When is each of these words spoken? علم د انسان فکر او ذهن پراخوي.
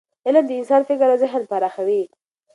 علم 0.27 0.45
د 0.47 0.51
انسان 0.59 0.81
فکر 0.89 1.07
او 1.13 1.19
ذهن 1.23 1.41
پراخوي. 1.51 2.03